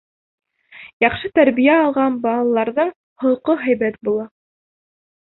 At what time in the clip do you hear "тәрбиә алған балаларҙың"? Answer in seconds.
1.39-2.89